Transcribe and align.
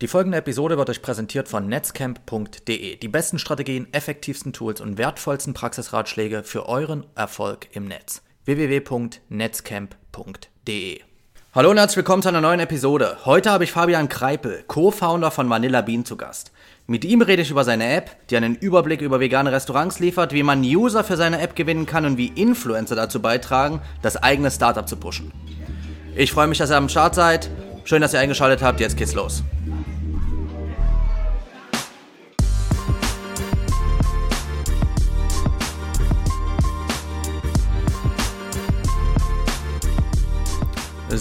Die 0.00 0.08
folgende 0.08 0.38
Episode 0.38 0.76
wird 0.76 0.90
euch 0.90 1.02
präsentiert 1.02 1.46
von 1.46 1.68
netzcamp.de. 1.68 2.96
Die 2.96 3.08
besten 3.08 3.38
Strategien, 3.38 3.86
effektivsten 3.92 4.52
Tools 4.52 4.80
und 4.80 4.98
wertvollsten 4.98 5.54
Praxisratschläge 5.54 6.42
für 6.42 6.68
euren 6.68 7.06
Erfolg 7.14 7.68
im 7.76 7.84
Netz. 7.84 8.22
www.netzcamp.de 8.44 11.00
Hallo 11.54 11.70
und 11.70 11.78
herzlich 11.78 11.98
willkommen 11.98 12.22
zu 12.22 12.28
einer 12.28 12.40
neuen 12.40 12.58
Episode. 12.58 13.18
Heute 13.24 13.52
habe 13.52 13.62
ich 13.62 13.70
Fabian 13.70 14.08
Kreipel, 14.08 14.64
Co-Founder 14.66 15.30
von 15.30 15.48
Vanilla 15.48 15.82
Bean 15.82 16.04
zu 16.04 16.16
Gast. 16.16 16.50
Mit 16.88 17.04
ihm 17.04 17.22
rede 17.22 17.42
ich 17.42 17.52
über 17.52 17.62
seine 17.62 17.94
App, 17.94 18.16
die 18.30 18.36
einen 18.36 18.56
Überblick 18.56 19.00
über 19.00 19.20
vegane 19.20 19.52
Restaurants 19.52 20.00
liefert, 20.00 20.32
wie 20.32 20.42
man 20.42 20.64
User 20.64 21.04
für 21.04 21.16
seine 21.16 21.40
App 21.40 21.54
gewinnen 21.54 21.86
kann 21.86 22.04
und 22.04 22.18
wie 22.18 22.32
Influencer 22.34 22.96
dazu 22.96 23.22
beitragen, 23.22 23.80
das 24.02 24.16
eigene 24.16 24.50
Startup 24.50 24.88
zu 24.88 24.96
pushen. 24.96 25.30
Ich 26.16 26.32
freue 26.32 26.48
mich, 26.48 26.58
dass 26.58 26.72
ihr 26.72 26.78
am 26.78 26.88
Start 26.88 27.14
seid. 27.14 27.48
Schön, 27.84 28.02
dass 28.02 28.12
ihr 28.12 28.18
eingeschaltet 28.18 28.60
habt. 28.60 28.80
Jetzt 28.80 28.96
geht's 28.96 29.14
los. 29.14 29.44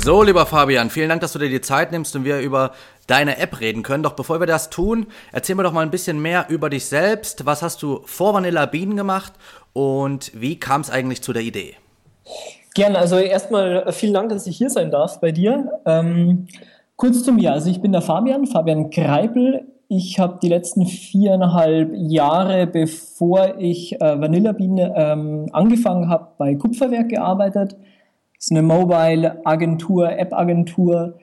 So, 0.03 0.21
lieber 0.21 0.45
Fabian, 0.45 0.89
vielen 0.89 1.07
Dank, 1.07 1.21
dass 1.21 1.31
du 1.31 1.39
dir 1.39 1.47
die 1.47 1.61
Zeit 1.61 1.93
nimmst 1.93 2.13
und 2.13 2.25
wir 2.25 2.41
über 2.41 2.71
deine 3.07 3.37
App 3.37 3.61
reden 3.61 3.83
können. 3.83 4.03
Doch 4.03 4.17
bevor 4.17 4.41
wir 4.41 4.47
das 4.47 4.69
tun, 4.69 5.07
erzähl 5.31 5.55
mir 5.55 5.63
doch 5.63 5.71
mal 5.71 5.79
ein 5.79 5.91
bisschen 5.91 6.21
mehr 6.21 6.47
über 6.49 6.69
dich 6.69 6.87
selbst. 6.87 7.45
Was 7.45 7.61
hast 7.61 7.81
du 7.81 8.01
vor 8.03 8.33
Vanilla 8.33 8.65
Bean 8.65 8.97
gemacht 8.97 9.31
und 9.71 10.29
wie 10.35 10.59
kam 10.59 10.81
es 10.81 10.89
eigentlich 10.89 11.21
zu 11.21 11.31
der 11.31 11.43
Idee? 11.43 11.75
Gerne, 12.75 12.97
also 12.97 13.15
erstmal 13.15 13.93
vielen 13.93 14.13
Dank, 14.13 14.27
dass 14.27 14.45
ich 14.45 14.57
hier 14.57 14.69
sein 14.69 14.91
darf 14.91 15.21
bei 15.21 15.31
dir. 15.31 15.71
Ähm, 15.85 16.47
kurz 16.97 17.23
zu 17.23 17.31
mir, 17.31 17.53
also 17.53 17.69
ich 17.69 17.81
bin 17.81 17.93
der 17.93 18.01
Fabian, 18.01 18.45
Fabian 18.45 18.89
Greipel. 18.89 19.61
Ich 19.87 20.19
habe 20.19 20.37
die 20.43 20.49
letzten 20.49 20.85
viereinhalb 20.85 21.93
Jahre, 21.95 22.67
bevor 22.67 23.57
ich 23.57 24.01
äh, 24.01 24.19
Vanilla 24.19 24.51
Bean 24.51 24.79
ähm, 24.79 25.49
angefangen 25.53 26.09
habe, 26.09 26.27
bei 26.37 26.55
Kupferwerk 26.55 27.07
gearbeitet 27.07 27.77
ist 28.43 28.51
eine 28.51 28.61
Mobile-Agentur, 28.61 30.11
App-Agentur 30.11 31.17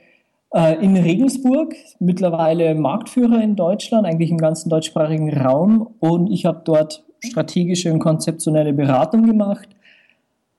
äh, 0.54 0.82
in 0.82 0.96
Regensburg, 0.96 1.74
mittlerweile 1.98 2.74
Marktführer 2.74 3.42
in 3.42 3.56
Deutschland, 3.56 4.06
eigentlich 4.06 4.30
im 4.30 4.38
ganzen 4.38 4.70
deutschsprachigen 4.70 5.30
Raum. 5.36 5.94
Und 6.00 6.32
ich 6.32 6.46
habe 6.46 6.62
dort 6.64 7.04
strategische 7.18 7.92
und 7.92 7.98
konzeptionelle 7.98 8.72
Beratung 8.72 9.26
gemacht, 9.26 9.68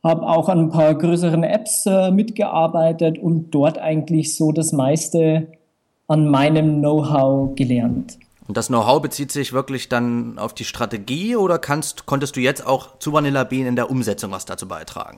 habe 0.04 0.22
auch 0.22 0.50
an 0.50 0.60
ein 0.60 0.70
paar 0.70 0.94
größeren 0.94 1.44
Apps 1.44 1.88
äh, 1.88 2.12
mitgearbeitet 2.12 3.18
und 3.18 3.50
dort 3.50 3.80
eigentlich 3.80 4.36
so 4.36 4.52
das 4.52 4.72
meiste 4.72 5.48
an 6.08 6.28
meinem 6.28 6.78
Know-how 6.78 7.56
gelernt. 7.56 8.20
Und 8.48 8.56
das 8.56 8.68
Know-how 8.68 9.02
bezieht 9.02 9.32
sich 9.32 9.52
wirklich 9.52 9.90
dann 9.90 10.38
auf 10.38 10.54
die 10.54 10.66
Strategie 10.66 11.36
oder 11.36 11.58
kannst, 11.58 12.06
konntest 12.06 12.36
du 12.36 12.40
jetzt 12.40 12.68
auch 12.68 13.00
zu 13.00 13.14
Vanilla 13.14 13.46
Bean 13.46 13.66
in 13.66 13.76
der 13.76 13.90
Umsetzung 13.90 14.30
was 14.30 14.46
dazu 14.46 14.68
beitragen? 14.68 15.18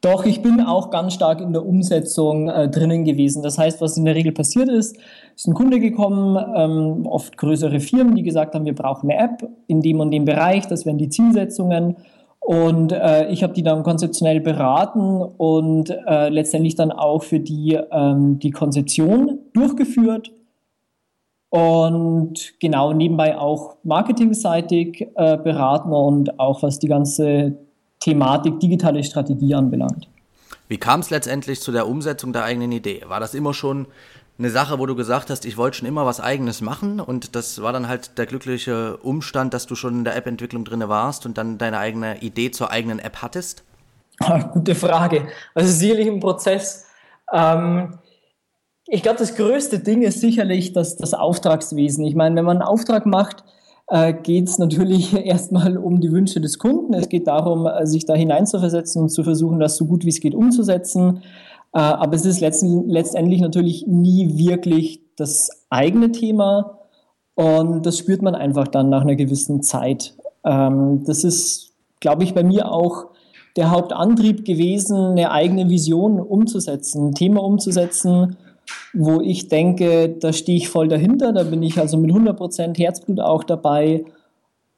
Doch, 0.00 0.24
ich 0.24 0.42
bin 0.42 0.60
auch 0.60 0.90
ganz 0.90 1.14
stark 1.14 1.40
in 1.40 1.52
der 1.52 1.64
Umsetzung 1.64 2.48
äh, 2.48 2.68
drinnen 2.68 3.04
gewesen. 3.04 3.42
Das 3.42 3.58
heißt, 3.58 3.80
was 3.80 3.96
in 3.96 4.04
der 4.04 4.14
Regel 4.14 4.32
passiert 4.32 4.68
ist, 4.68 4.96
ist 5.34 5.46
ein 5.46 5.54
Kunde 5.54 5.80
gekommen, 5.80 6.36
ähm, 6.56 7.06
oft 7.06 7.36
größere 7.36 7.80
Firmen, 7.80 8.14
die 8.16 8.22
gesagt 8.22 8.54
haben, 8.54 8.64
wir 8.64 8.74
brauchen 8.74 9.10
eine 9.10 9.20
App 9.20 9.48
in 9.66 9.80
dem 9.80 10.00
und 10.00 10.10
dem 10.10 10.24
Bereich, 10.24 10.66
das 10.66 10.86
wären 10.86 10.98
die 10.98 11.08
Zielsetzungen. 11.08 11.96
Und 12.40 12.92
äh, 12.92 13.28
ich 13.30 13.42
habe 13.42 13.54
die 13.54 13.64
dann 13.64 13.82
konzeptionell 13.82 14.40
beraten 14.40 15.20
und 15.20 15.90
äh, 15.90 16.28
letztendlich 16.28 16.76
dann 16.76 16.92
auch 16.92 17.24
für 17.24 17.40
die 17.40 17.76
ähm, 17.90 18.38
die 18.38 18.52
Konzeption 18.52 19.40
durchgeführt. 19.52 20.30
Und 21.50 22.54
genau 22.60 22.92
nebenbei 22.92 23.36
auch 23.36 23.76
marketingseitig 23.82 25.08
äh, 25.16 25.36
beraten 25.38 25.92
und 25.92 26.38
auch 26.38 26.62
was 26.62 26.78
die 26.78 26.88
ganze 26.88 27.65
Thematik 28.06 28.60
digitale 28.60 29.02
Strategie 29.02 29.52
anbelangt. 29.56 30.06
Wie 30.68 30.78
kam 30.78 31.00
es 31.00 31.10
letztendlich 31.10 31.60
zu 31.60 31.72
der 31.72 31.88
Umsetzung 31.88 32.32
der 32.32 32.44
eigenen 32.44 32.70
Idee? 32.70 33.02
War 33.08 33.18
das 33.18 33.34
immer 33.34 33.52
schon 33.52 33.86
eine 34.38 34.50
Sache, 34.50 34.78
wo 34.78 34.86
du 34.86 34.94
gesagt 34.94 35.28
hast, 35.28 35.44
ich 35.44 35.56
wollte 35.56 35.78
schon 35.78 35.88
immer 35.88 36.06
was 36.06 36.20
eigenes 36.20 36.60
machen 36.60 37.00
und 37.00 37.34
das 37.34 37.60
war 37.62 37.72
dann 37.72 37.88
halt 37.88 38.16
der 38.16 38.26
glückliche 38.26 38.98
Umstand, 38.98 39.54
dass 39.54 39.66
du 39.66 39.74
schon 39.74 39.94
in 39.94 40.04
der 40.04 40.14
App-Entwicklung 40.14 40.64
drin 40.64 40.88
warst 40.88 41.26
und 41.26 41.36
dann 41.36 41.58
deine 41.58 41.78
eigene 41.78 42.20
Idee 42.20 42.52
zur 42.52 42.70
eigenen 42.70 43.00
App 43.00 43.22
hattest? 43.22 43.64
Ach, 44.20 44.52
gute 44.52 44.76
Frage. 44.76 45.26
Also 45.54 45.72
sicherlich 45.72 46.06
im 46.06 46.20
Prozess. 46.20 46.86
Ähm, 47.32 47.98
ich 48.86 49.02
glaube, 49.02 49.18
das 49.18 49.34
größte 49.34 49.80
Ding 49.80 50.02
ist 50.02 50.20
sicherlich 50.20 50.72
das, 50.72 50.96
das 50.96 51.12
Auftragswesen. 51.12 52.04
Ich 52.04 52.14
meine, 52.14 52.36
wenn 52.36 52.44
man 52.44 52.58
einen 52.58 52.68
Auftrag 52.68 53.04
macht, 53.04 53.42
äh, 53.88 54.12
geht 54.12 54.48
es 54.48 54.58
natürlich 54.58 55.14
erstmal 55.26 55.76
um 55.76 56.00
die 56.00 56.12
Wünsche 56.12 56.40
des 56.40 56.58
Kunden. 56.58 56.94
Es 56.94 57.08
geht 57.08 57.26
darum, 57.26 57.66
äh, 57.66 57.86
sich 57.86 58.04
da 58.04 58.14
hineinzuversetzen 58.14 59.02
und 59.02 59.08
zu 59.10 59.24
versuchen, 59.24 59.60
das 59.60 59.76
so 59.76 59.86
gut 59.86 60.04
wie 60.04 60.10
es 60.10 60.20
geht 60.20 60.34
umzusetzen. 60.34 61.22
Äh, 61.72 61.78
aber 61.78 62.14
es 62.14 62.24
ist 62.24 62.40
letztendlich 62.40 63.40
natürlich 63.40 63.86
nie 63.86 64.36
wirklich 64.36 65.00
das 65.16 65.50
eigene 65.70 66.12
Thema 66.12 66.78
und 67.34 67.84
das 67.84 67.98
spürt 67.98 68.22
man 68.22 68.34
einfach 68.34 68.68
dann 68.68 68.88
nach 68.88 69.02
einer 69.02 69.16
gewissen 69.16 69.62
Zeit. 69.62 70.16
Ähm, 70.44 71.04
das 71.04 71.24
ist, 71.24 71.72
glaube 72.00 72.24
ich, 72.24 72.34
bei 72.34 72.42
mir 72.42 72.72
auch 72.72 73.06
der 73.56 73.70
Hauptantrieb 73.70 74.44
gewesen, 74.44 74.96
eine 74.96 75.30
eigene 75.30 75.68
Vision 75.68 76.20
umzusetzen, 76.20 77.08
ein 77.08 77.14
Thema 77.14 77.42
umzusetzen, 77.42 78.36
wo 78.92 79.20
ich 79.20 79.48
denke, 79.48 80.08
da 80.08 80.32
stehe 80.32 80.58
ich 80.58 80.68
voll 80.68 80.88
dahinter, 80.88 81.32
da 81.32 81.42
bin 81.42 81.62
ich 81.62 81.78
also 81.78 81.96
mit 81.96 82.10
100% 82.10 82.78
Herzblut 82.78 83.20
auch 83.20 83.44
dabei. 83.44 84.04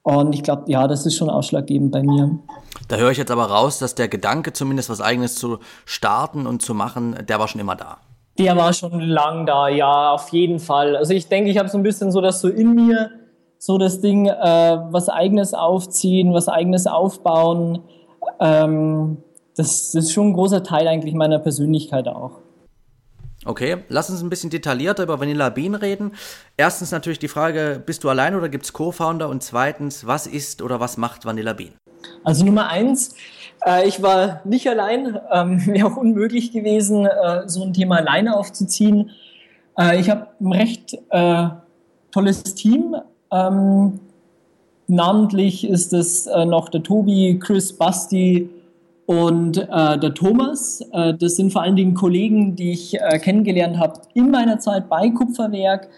Und 0.03 0.35
ich 0.35 0.43
glaube, 0.43 0.65
ja, 0.67 0.89
das 0.89 1.05
ist 1.05 1.17
schon 1.17 1.29
ausschlaggebend 1.29 1.93
bei 1.93 2.03
mir. 2.03 2.39
Da 2.89 2.97
höre 2.97 3.11
ich 3.11 3.19
jetzt 3.19 3.31
aber 3.31 3.45
raus, 3.45 3.79
dass 3.79 3.95
der 3.95 4.09
Gedanke, 4.09 4.53
zumindest 4.53 4.89
was 4.89 5.01
Eigenes 5.01 5.35
zu 5.35 5.59
starten 5.85 6.47
und 6.47 6.63
zu 6.63 6.75
machen, 6.75 7.17
der 7.29 7.39
war 7.39 7.49
schon 7.49 7.61
immer 7.61 7.77
da. 7.77 7.99
Der 8.39 8.57
war 8.57 8.73
schon 8.73 9.01
lang 9.01 9.47
da, 9.47 9.69
ja, 9.69 10.13
auf 10.13 10.31
jeden 10.31 10.61
Fall. 10.61 10.97
Also 10.97 11.13
ich 11.13 11.29
denke, 11.29 11.51
ich 11.51 11.59
habe 11.59 11.69
so 11.69 11.77
ein 11.77 11.83
bisschen 11.83 12.13
so 12.13 12.21
das 12.21 12.41
so 12.41 12.49
in 12.49 12.75
mir, 12.75 13.11
so 13.59 13.77
das 13.77 14.01
Ding, 14.01 14.27
äh, 14.27 14.79
was 14.91 15.09
Eigenes 15.09 15.55
aufziehen, 15.55 16.33
was 16.33 16.49
Eigenes 16.49 16.87
aufbauen. 16.87 17.81
Ähm, 18.41 19.19
das, 19.57 19.91
das 19.91 20.05
ist 20.05 20.13
schon 20.13 20.29
ein 20.29 20.33
großer 20.35 20.63
Teil 20.63 20.87
eigentlich 20.87 21.15
meiner 21.15 21.41
Persönlichkeit 21.41 22.07
auch. 22.07 22.39
Okay, 23.45 23.85
lass 23.89 24.11
uns 24.11 24.21
ein 24.21 24.31
bisschen 24.31 24.51
detaillierter 24.51 25.05
über 25.05 25.21
Vanilla 25.21 25.49
Bean 25.49 25.77
reden. 25.77 26.13
Erstens 26.57 26.91
natürlich 26.91 27.21
die 27.21 27.29
Frage, 27.29 27.81
bist 27.85 28.03
du 28.03 28.09
allein 28.09 28.35
oder 28.35 28.49
gibt 28.49 28.65
es 28.65 28.73
Co-Founder? 28.73 29.29
Und 29.29 29.43
zweitens, 29.43 30.07
was 30.07 30.27
ist 30.27 30.61
oder 30.61 30.81
was 30.81 30.97
macht 30.97 31.25
Vanilla 31.25 31.53
Bean? 31.53 31.73
Also 32.25 32.45
Nummer 32.45 32.69
eins, 32.69 33.15
äh, 33.65 33.87
ich 33.87 34.03
war 34.03 34.41
nicht 34.45 34.69
allein. 34.69 35.19
Ähm, 35.33 35.65
Wäre 35.67 35.87
auch 35.87 35.97
unmöglich 35.97 36.53
gewesen, 36.53 37.07
äh, 37.07 37.49
so 37.49 37.63
ein 37.63 37.73
Thema 37.73 37.97
alleine 37.97 38.37
aufzuziehen. 38.37 39.11
Äh, 39.79 40.01
ich 40.01 40.11
habe 40.11 40.27
ein 40.41 40.53
recht 40.53 40.99
äh, 41.11 41.49
tolles 42.11 42.43
Team. 42.43 42.97
Ähm, 43.31 44.01
namentlich 44.89 45.69
ist 45.69 45.93
es 45.93 46.27
äh, 46.27 46.45
noch 46.45 46.71
der 46.71 46.83
Tobi, 46.83 47.39
Chris, 47.41 47.73
Basti, 47.77 48.51
und 49.09 49.57
äh, 49.57 49.99
der 49.99 50.13
Thomas, 50.13 50.83
äh, 50.93 51.15
das 51.15 51.37
sind 51.37 51.51
vor 51.51 51.63
allen 51.63 51.77
Dingen 51.77 51.95
Kollegen, 51.95 52.57
die 52.57 52.73
ich 52.73 53.01
äh, 53.01 53.19
kennengelernt 53.19 53.79
habe 53.79 54.03
in 54.13 54.31
meiner 54.31 54.59
Zeit 54.59 54.91
bei 54.91 55.09
Kupferwerk, 55.09 55.89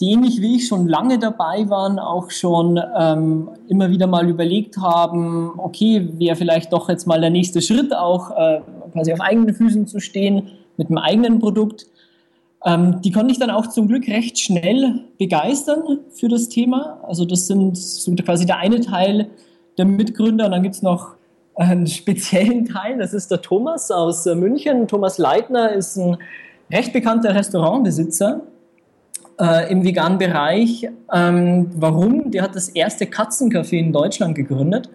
die 0.00 0.12
ähnlich 0.12 0.40
wie 0.40 0.54
ich 0.54 0.68
schon 0.68 0.86
lange 0.86 1.18
dabei 1.18 1.68
waren, 1.68 1.98
auch 1.98 2.30
schon 2.30 2.80
ähm, 2.96 3.48
immer 3.66 3.90
wieder 3.90 4.06
mal 4.06 4.28
überlegt 4.28 4.76
haben, 4.76 5.50
okay, 5.58 6.08
wäre 6.16 6.36
vielleicht 6.36 6.72
doch 6.72 6.88
jetzt 6.88 7.08
mal 7.08 7.20
der 7.20 7.30
nächste 7.30 7.60
Schritt, 7.60 7.92
auch 7.92 8.30
äh, 8.30 8.60
quasi 8.92 9.12
auf 9.12 9.20
eigenen 9.20 9.52
Füßen 9.52 9.88
zu 9.88 9.98
stehen 9.98 10.52
mit 10.76 10.86
einem 10.86 10.98
eigenen 10.98 11.40
Produkt. 11.40 11.86
Ähm, 12.64 13.00
die 13.02 13.10
konnte 13.10 13.32
ich 13.32 13.40
dann 13.40 13.50
auch 13.50 13.66
zum 13.66 13.88
Glück 13.88 14.06
recht 14.06 14.38
schnell 14.38 15.00
begeistern 15.18 15.98
für 16.10 16.28
das 16.28 16.48
Thema. 16.50 17.00
Also 17.02 17.24
das 17.24 17.48
sind 17.48 17.76
so 17.76 18.14
quasi 18.14 18.46
der 18.46 18.58
eine 18.58 18.78
Teil 18.78 19.28
der 19.76 19.86
Mitgründer 19.86 20.44
und 20.44 20.52
dann 20.52 20.62
gibt 20.62 20.76
es 20.76 20.82
noch 20.82 21.16
einen 21.56 21.86
speziellen 21.86 22.66
Teil. 22.66 22.98
Das 22.98 23.14
ist 23.14 23.30
der 23.30 23.42
Thomas 23.42 23.90
aus 23.90 24.26
äh, 24.26 24.34
München. 24.34 24.88
Thomas 24.88 25.18
Leitner 25.18 25.72
ist 25.72 25.96
ein 25.96 26.18
recht 26.72 26.92
bekannter 26.92 27.34
Restaurantbesitzer 27.34 28.42
äh, 29.40 29.70
im 29.70 29.84
veganen 29.84 30.18
Bereich. 30.18 30.88
Ähm, 31.12 31.70
warum? 31.76 32.30
Der 32.30 32.42
hat 32.42 32.54
das 32.54 32.68
erste 32.68 33.06
Katzencafé 33.06 33.78
in 33.78 33.92
Deutschland 33.92 34.34
gegründet. 34.34 34.88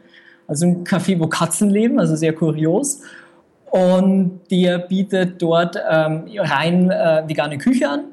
Also 0.47 0.65
ein 0.65 0.83
Café, 0.83 1.19
wo 1.19 1.27
Katzen 1.27 1.69
leben, 1.69 1.99
also 1.99 2.15
sehr 2.15 2.33
kurios. 2.33 3.01
Und 3.69 4.41
der 4.49 4.79
bietet 4.79 5.41
dort 5.41 5.77
ähm, 5.89 6.23
rein 6.37 6.89
äh, 6.89 7.23
vegane 7.27 7.57
Küche 7.57 7.87
an. 7.87 8.05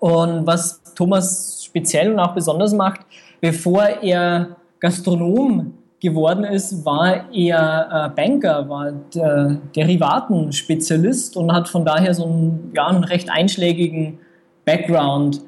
Und 0.00 0.46
was 0.46 0.82
Thomas 0.94 1.62
speziell 1.64 2.12
und 2.12 2.18
auch 2.18 2.34
besonders 2.34 2.72
macht, 2.74 3.00
bevor 3.40 3.84
er 3.84 4.56
Gastronom 4.80 5.74
geworden 6.00 6.44
ist, 6.44 6.84
war 6.84 7.30
er 7.32 7.88
äh, 7.92 8.16
Banker, 8.16 8.68
war 8.68 8.92
der 9.14 9.58
Derivatenspezialist 9.76 11.36
und 11.36 11.52
hat 11.52 11.68
von 11.68 11.84
daher 11.84 12.14
so 12.14 12.24
einen, 12.24 12.72
ja, 12.74 12.86
einen 12.86 13.04
recht 13.04 13.30
einschlägigen 13.30 14.18
Background. 14.64 15.42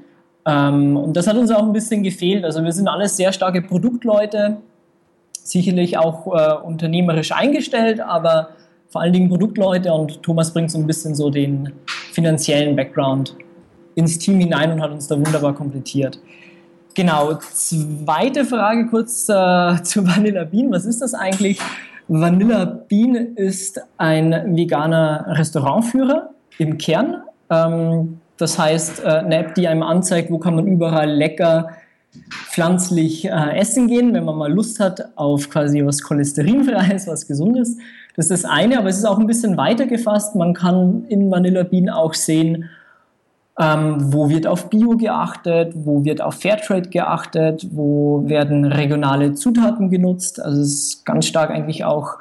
Ähm, 0.46 0.96
und 0.96 1.16
das 1.16 1.26
hat 1.26 1.36
uns 1.36 1.50
auch 1.50 1.62
ein 1.62 1.72
bisschen 1.72 2.02
gefehlt. 2.02 2.44
Also 2.44 2.62
wir 2.62 2.72
sind 2.72 2.88
alles 2.88 3.16
sehr 3.16 3.32
starke 3.32 3.62
Produktleute, 3.62 4.58
sicherlich 5.32 5.96
auch 5.96 6.26
äh, 6.26 6.54
unternehmerisch 6.62 7.32
eingestellt, 7.32 8.00
aber 8.00 8.50
vor 8.88 9.00
allen 9.00 9.14
Dingen 9.14 9.30
Produktleute 9.30 9.92
und 9.92 10.22
Thomas 10.22 10.52
bringt 10.52 10.70
so 10.70 10.78
ein 10.78 10.86
bisschen 10.86 11.14
so 11.14 11.30
den 11.30 11.72
finanziellen 12.12 12.76
Background 12.76 13.34
ins 13.94 14.18
Team 14.18 14.38
hinein 14.38 14.70
und 14.70 14.82
hat 14.82 14.90
uns 14.90 15.08
da 15.08 15.16
wunderbar 15.16 15.54
komplettiert. 15.54 16.20
Genau, 16.94 17.34
zweite 17.34 18.44
Frage 18.44 18.86
kurz 18.88 19.28
äh, 19.28 19.82
zu 19.82 20.06
Vanilla 20.06 20.44
Bean. 20.44 20.70
Was 20.70 20.84
ist 20.84 21.00
das 21.00 21.14
eigentlich? 21.14 21.58
Vanilla 22.08 22.64
Bean 22.64 23.14
ist 23.36 23.80
ein 23.96 24.56
veganer 24.56 25.24
Restaurantführer 25.28 26.30
im 26.58 26.76
Kern. 26.76 27.22
Ähm, 27.48 28.18
das 28.36 28.58
heißt, 28.58 29.04
äh, 29.04 29.08
eine 29.08 29.36
App, 29.38 29.54
die 29.54 29.68
einem 29.68 29.82
anzeigt, 29.82 30.30
wo 30.30 30.38
kann 30.38 30.56
man 30.56 30.66
überall 30.66 31.10
lecker 31.10 31.70
pflanzlich 32.50 33.24
äh, 33.24 33.56
essen 33.56 33.88
gehen, 33.88 34.12
wenn 34.12 34.24
man 34.24 34.36
mal 34.36 34.52
Lust 34.52 34.78
hat 34.80 35.16
auf 35.16 35.48
quasi 35.48 35.84
was 35.84 36.02
cholesterinfreies, 36.02 37.06
was 37.06 37.26
gesundes. 37.26 37.78
Das 38.16 38.28
ist 38.28 38.44
das 38.44 38.50
eine, 38.50 38.78
aber 38.78 38.88
es 38.88 38.98
ist 38.98 39.06
auch 39.06 39.18
ein 39.18 39.26
bisschen 39.26 39.56
weiter 39.56 39.86
gefasst. 39.86 40.34
Man 40.34 40.52
kann 40.52 41.04
in 41.08 41.30
Vanilla 41.30 41.62
Bean 41.62 41.88
auch 41.88 42.12
sehen, 42.12 42.68
ähm, 43.58 44.12
wo 44.12 44.28
wird 44.28 44.46
auf 44.46 44.70
Bio 44.70 44.96
geachtet, 44.96 45.72
wo 45.74 46.04
wird 46.04 46.22
auf 46.22 46.36
Fairtrade 46.36 46.88
geachtet, 46.88 47.66
wo 47.70 48.22
werden 48.26 48.64
regionale 48.64 49.34
Zutaten 49.34 49.90
genutzt. 49.90 50.42
Also 50.42 50.62
es 50.62 50.68
ist 50.68 51.06
ganz 51.06 51.26
stark 51.26 51.50
eigentlich 51.50 51.84
auch, 51.84 52.16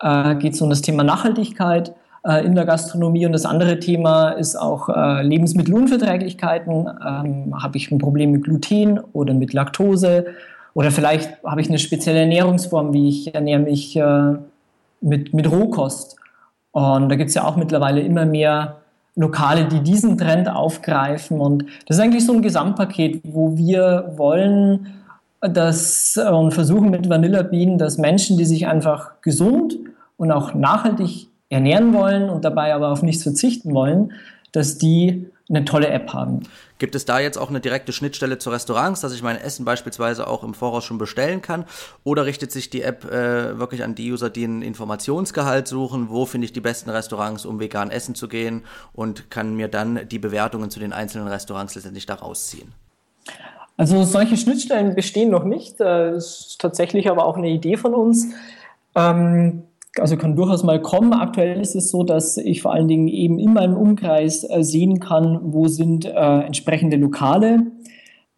äh, 0.00 0.34
geht 0.36 0.54
es 0.54 0.62
um 0.62 0.70
das 0.70 0.82
Thema 0.82 1.04
Nachhaltigkeit 1.04 1.94
äh, 2.26 2.44
in 2.44 2.56
der 2.56 2.64
Gastronomie. 2.64 3.26
Und 3.26 3.32
das 3.32 3.46
andere 3.46 3.78
Thema 3.78 4.30
ist 4.30 4.56
auch 4.56 4.88
äh, 4.88 5.22
Lebensmittelunverträglichkeiten. 5.22 6.88
Ähm, 6.88 7.62
habe 7.62 7.76
ich 7.76 7.90
ein 7.92 7.98
Problem 7.98 8.32
mit 8.32 8.42
Gluten 8.42 8.98
oder 9.12 9.34
mit 9.34 9.52
Laktose? 9.52 10.26
Oder 10.74 10.90
vielleicht 10.90 11.42
habe 11.44 11.60
ich 11.60 11.68
eine 11.68 11.78
spezielle 11.78 12.20
Ernährungsform, 12.20 12.92
wie 12.92 13.08
ich 13.08 13.34
ernähre 13.34 13.60
mich 13.60 13.96
äh, 13.96 14.34
mit, 15.00 15.32
mit 15.32 15.50
Rohkost. 15.50 16.16
Und 16.72 17.08
da 17.08 17.16
gibt 17.16 17.28
es 17.28 17.34
ja 17.34 17.44
auch 17.44 17.56
mittlerweile 17.56 18.00
immer 18.00 18.24
mehr 18.24 18.81
Lokale, 19.14 19.66
die 19.66 19.80
diesen 19.80 20.16
Trend 20.16 20.48
aufgreifen. 20.48 21.40
Und 21.40 21.66
das 21.86 21.98
ist 21.98 22.02
eigentlich 22.02 22.26
so 22.26 22.32
ein 22.32 22.42
Gesamtpaket, 22.42 23.20
wo 23.24 23.56
wir 23.56 24.12
wollen, 24.16 24.86
dass 25.40 26.16
und 26.16 26.54
versuchen 26.54 26.90
mit 26.90 27.08
Vanilla 27.08 27.42
Bean, 27.42 27.76
dass 27.76 27.98
Menschen, 27.98 28.38
die 28.38 28.44
sich 28.44 28.66
einfach 28.66 29.20
gesund 29.20 29.76
und 30.16 30.30
auch 30.30 30.54
nachhaltig 30.54 31.28
ernähren 31.50 31.92
wollen 31.92 32.30
und 32.30 32.44
dabei 32.44 32.74
aber 32.74 32.90
auf 32.90 33.02
nichts 33.02 33.22
verzichten 33.22 33.74
wollen, 33.74 34.12
dass 34.52 34.78
die 34.78 35.26
eine 35.48 35.64
tolle 35.64 35.88
App 35.88 36.12
haben. 36.12 36.40
Gibt 36.78 36.94
es 36.94 37.04
da 37.04 37.20
jetzt 37.20 37.36
auch 37.36 37.50
eine 37.50 37.60
direkte 37.60 37.92
Schnittstelle 37.92 38.38
zu 38.38 38.50
Restaurants, 38.50 39.00
dass 39.00 39.12
ich 39.12 39.22
mein 39.22 39.36
Essen 39.36 39.64
beispielsweise 39.64 40.26
auch 40.26 40.42
im 40.42 40.54
Voraus 40.54 40.84
schon 40.84 40.98
bestellen 40.98 41.42
kann? 41.42 41.64
Oder 42.04 42.26
richtet 42.26 42.52
sich 42.52 42.70
die 42.70 42.82
App 42.82 43.04
äh, 43.04 43.58
wirklich 43.58 43.82
an 43.84 43.94
die 43.94 44.10
User, 44.10 44.30
die 44.30 44.44
einen 44.44 44.62
Informationsgehalt 44.62 45.68
suchen? 45.68 46.08
Wo 46.08 46.26
finde 46.26 46.46
ich 46.46 46.52
die 46.52 46.60
besten 46.60 46.90
Restaurants, 46.90 47.44
um 47.44 47.60
vegan 47.60 47.90
essen 47.90 48.14
zu 48.14 48.28
gehen? 48.28 48.62
Und 48.92 49.30
kann 49.30 49.54
mir 49.54 49.68
dann 49.68 50.08
die 50.08 50.18
Bewertungen 50.18 50.70
zu 50.70 50.80
den 50.80 50.92
einzelnen 50.92 51.28
Restaurants 51.28 51.74
letztendlich 51.74 52.06
daraus 52.06 52.48
ziehen? 52.48 52.72
Also 53.76 54.04
solche 54.04 54.36
Schnittstellen 54.36 54.94
bestehen 54.94 55.30
noch 55.30 55.44
nicht. 55.44 55.80
Das 55.80 56.24
ist 56.24 56.60
tatsächlich 56.60 57.10
aber 57.10 57.26
auch 57.26 57.36
eine 57.36 57.48
Idee 57.48 57.76
von 57.76 57.94
uns. 57.94 58.28
Ähm, 58.94 59.64
also 59.98 60.16
kann 60.16 60.36
durchaus 60.36 60.62
mal 60.62 60.80
kommen. 60.80 61.12
Aktuell 61.12 61.60
ist 61.60 61.74
es 61.74 61.90
so, 61.90 62.02
dass 62.02 62.36
ich 62.36 62.62
vor 62.62 62.72
allen 62.72 62.88
Dingen 62.88 63.08
eben 63.08 63.38
in 63.38 63.52
meinem 63.52 63.76
Umkreis 63.76 64.44
äh, 64.48 64.62
sehen 64.62 65.00
kann, 65.00 65.38
wo 65.42 65.68
sind 65.68 66.04
äh, 66.04 66.40
entsprechende 66.40 66.96
Lokale. 66.96 67.66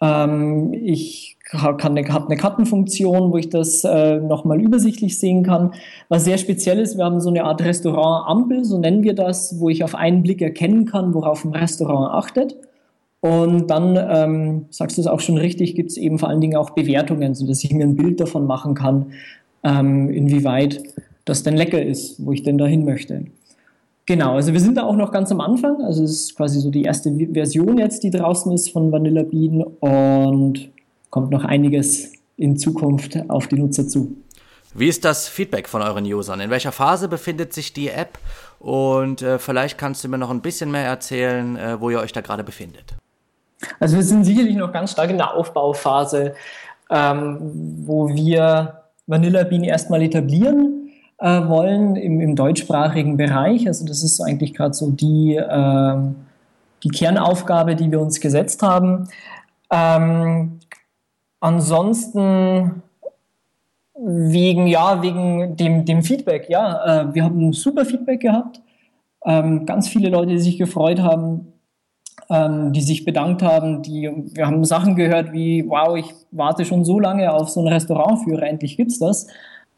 Ähm, 0.01 0.73
ich 0.73 1.37
habe 1.53 1.83
eine, 1.85 2.01
eine 2.01 2.37
Kartenfunktion, 2.37 3.31
wo 3.31 3.37
ich 3.37 3.49
das 3.51 3.85
äh, 3.85 4.19
nochmal 4.19 4.61
übersichtlich 4.61 5.19
sehen 5.19 5.45
kann. 5.45 5.73
Was 6.09 6.25
sehr 6.25 6.39
speziell 6.39 6.81
ist, 6.81 6.97
wir 6.97 7.05
haben 7.05 7.21
so 7.21 7.29
eine 7.29 7.45
Art 7.45 7.63
Restaurant-Ampel, 7.63 8.65
so 8.65 8.79
nennen 8.79 9.03
wir 9.03 9.15
das, 9.15 9.61
wo 9.61 9.69
ich 9.69 9.85
auf 9.85 9.95
einen 9.95 10.23
Blick 10.23 10.43
erkennen 10.43 10.87
kann, 10.87 11.15
worauf 11.15 11.45
ein 11.45 11.55
Restaurant 11.55 12.13
achtet. 12.13 12.57
Und 13.21 13.69
dann, 13.69 13.97
ähm, 13.97 14.67
sagst 14.71 14.99
du 14.99 15.01
es 15.01 15.07
auch 15.07 15.21
schon 15.21 15.39
richtig, 15.39 15.75
gibt 15.75 15.91
es 15.91 15.97
eben 15.97 16.19
vor 16.19 16.29
allen 16.29 16.41
Dingen 16.41 16.57
auch 16.57 16.71
Bewertungen, 16.71 17.35
sodass 17.35 17.65
ich 17.65 17.73
mir 17.73 17.85
ein 17.85 17.97
Bild 17.97 18.21
davon 18.21 18.47
machen 18.47 18.75
kann, 18.75 19.13
ähm, 19.63 20.11
inwieweit 20.11 20.83
das 21.25 21.43
denn 21.43 21.57
lecker 21.57 21.83
ist, 21.83 22.25
wo 22.25 22.33
ich 22.33 22.43
denn 22.43 22.59
dahin 22.59 22.85
möchte. 22.85 23.25
Genau, 24.07 24.35
also 24.35 24.53
wir 24.53 24.61
sind 24.61 24.77
da 24.77 24.83
auch 24.85 24.97
noch 24.97 25.13
ganz 25.13 25.33
am 25.33 25.41
Anfang. 25.41 25.83
Also 25.83 26.05
es 26.05 26.11
ist 26.11 26.37
quasi 26.37 26.61
so 26.61 26.71
die 26.71 26.83
erste 26.83 27.11
Version 27.33 27.79
jetzt, 27.79 28.03
die 28.03 28.11
draußen 28.11 28.53
ist 28.53 28.71
von 28.71 28.93
Vanilla 28.93 29.23
Bean 29.23 29.63
und 29.63 30.69
kommt 31.09 31.31
noch 31.31 31.45
einiges 31.45 32.13
in 32.37 32.59
Zukunft 32.59 33.19
auf 33.29 33.47
die 33.47 33.57
Nutzer 33.57 33.89
zu. 33.89 34.17
Wie 34.75 34.89
ist 34.89 35.05
das 35.05 35.29
Feedback 35.29 35.69
von 35.69 35.81
euren 35.83 36.05
Usern? 36.05 36.41
In 36.41 36.51
welcher 36.51 36.73
Phase 36.73 37.09
befindet 37.09 37.53
sich 37.53 37.73
die 37.73 37.89
App? 37.89 38.19
Und 38.59 39.23
äh, 39.23 39.39
vielleicht 39.39 39.79
kannst 39.79 40.03
du 40.05 40.09
mir 40.09 40.19
noch 40.19 40.31
ein 40.31 40.41
bisschen 40.41 40.71
mehr 40.71 40.85
erzählen, 40.85 41.57
äh, 41.57 41.81
wo 41.81 41.91
ihr 41.91 42.01
euch 42.01 42.13
da 42.13 42.21
gerade 42.21 42.45
befindet. 42.45 42.95
Also 43.79 43.97
wir 43.97 44.03
sind 44.03 44.25
sicherlich 44.25 44.57
noch 44.57 44.73
ganz 44.73 44.91
stark 44.91 45.11
in 45.11 45.17
der 45.17 45.35
Aufbauphase, 45.35 46.35
ähm, 46.91 47.39
wo 47.87 48.09
wir 48.09 48.81
Vanilla 49.07 49.45
Bean 49.45 49.65
erstmal 49.65 50.03
etablieren 50.03 50.84
äh, 51.19 51.49
wollen 51.49 51.97
im, 51.97 52.21
im, 52.21 52.37
deutschsprachigen 52.37 53.17
Bereich. 53.17 53.67
Also 53.67 53.85
das 53.87 54.03
ist 54.03 54.21
eigentlich 54.21 54.55
gerade 54.55 54.75
so 54.75 54.91
die, 54.91 55.37
äh, 55.37 55.97
die 56.83 56.89
Kernaufgabe, 56.89 57.77
die 57.77 57.91
wir 57.91 58.01
uns 58.01 58.21
gesetzt 58.21 58.63
haben. 58.63 59.09
Ähm, 59.71 60.59
ansonsten 61.41 62.83
wegen, 63.97 64.67
ja, 64.67 65.03
wegen 65.03 65.57
dem, 65.57 65.85
dem 65.85 66.03
Feedback, 66.03 66.49
ja, 66.49 67.03
äh, 67.03 67.15
wir 67.15 67.25
haben 67.25 67.53
super 67.53 67.85
Feedback 67.85 68.21
gehabt. 68.21 68.61
Ähm, 69.25 69.67
ganz 69.67 69.89
viele 69.89 70.11
Leute, 70.11 70.33
die 70.33 70.39
sich 70.39 70.59
gefreut 70.59 71.01
haben, 71.01 71.53
ähm, 72.29 72.73
die 72.73 72.83
sich 72.83 73.05
bedankt 73.05 73.43
haben. 73.43 73.83
Die, 73.83 74.11
wir 74.35 74.47
haben 74.47 74.65
Sachen 74.65 74.97
gehört 74.97 75.33
wie, 75.33 75.65
wow, 75.69 75.97
ich 75.97 76.13
warte 76.31 76.65
schon 76.65 76.85
so 76.85 76.99
lange 76.99 77.33
auf 77.33 77.49
so 77.49 77.61
einen 77.61 77.73
Restaurantführer, 77.73 78.43
endlich 78.43 78.77
gibt 78.77 78.91
es 78.91 78.99
das. 78.99 79.27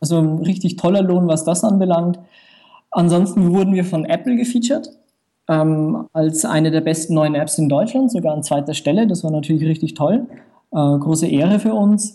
Also 0.00 0.18
ein 0.18 0.38
richtig 0.38 0.76
toller 0.76 1.02
Lohn, 1.02 1.26
was 1.28 1.44
das 1.44 1.64
anbelangt. 1.64 2.18
Ansonsten 2.90 3.52
wurden 3.52 3.74
wir 3.74 3.84
von 3.84 4.04
Apple 4.04 4.36
gefeatured 4.36 4.90
ähm, 5.48 6.08
als 6.12 6.44
eine 6.44 6.70
der 6.70 6.80
besten 6.80 7.14
neuen 7.14 7.34
Apps 7.34 7.58
in 7.58 7.68
Deutschland, 7.68 8.10
sogar 8.10 8.34
an 8.34 8.42
zweiter 8.42 8.74
Stelle. 8.74 9.06
Das 9.06 9.24
war 9.24 9.30
natürlich 9.30 9.64
richtig 9.64 9.94
toll. 9.94 10.26
Äh, 10.72 10.76
große 10.76 11.26
Ehre 11.26 11.58
für 11.58 11.74
uns. 11.74 12.14